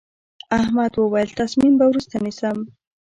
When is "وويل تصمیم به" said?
0.97-1.85